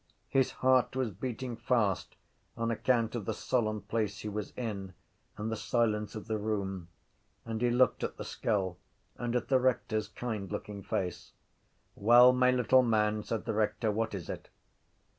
His 0.29 0.49
heart 0.65 0.95
was 0.95 1.11
beating 1.11 1.55
fast 1.55 2.15
on 2.57 2.71
account 2.71 3.13
of 3.13 3.25
the 3.25 3.35
solemn 3.35 3.81
place 3.81 4.21
he 4.21 4.29
was 4.29 4.51
in 4.57 4.95
and 5.37 5.51
the 5.51 5.55
silence 5.55 6.15
of 6.15 6.25
the 6.25 6.39
room: 6.39 6.87
and 7.45 7.61
he 7.61 7.69
looked 7.69 8.03
at 8.03 8.17
the 8.17 8.23
skull 8.23 8.79
and 9.19 9.35
at 9.35 9.49
the 9.49 9.59
rector’s 9.59 10.07
kind 10.07 10.51
looking 10.51 10.81
face. 10.81 11.33
—Well, 11.93 12.33
my 12.33 12.49
little 12.49 12.81
man, 12.81 13.21
said 13.21 13.45
the 13.45 13.53
rector, 13.53 13.91
what 13.91 14.15
is 14.15 14.27
it? 14.27 14.49